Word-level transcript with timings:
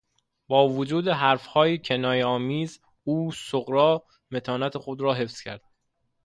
با 0.47 0.69
وجود 0.69 1.07
حرفهای 1.07 1.77
کنایهآمیز 1.77 2.79
او 3.03 3.31
صغرا 3.31 4.05
متانت 4.31 4.77
خود 4.77 5.01
را 5.01 5.13
حفظ 5.13 5.41
کرد. 5.41 5.61